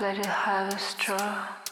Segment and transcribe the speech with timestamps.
[0.00, 1.67] let it have a straw.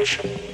[0.00, 0.49] Mask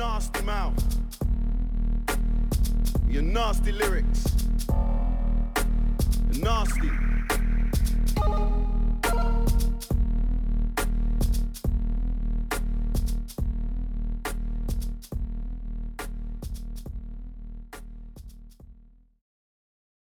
[0.00, 0.82] nasty mouth,
[3.06, 4.29] your Nasty.